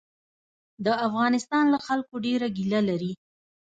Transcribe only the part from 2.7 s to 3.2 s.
لري.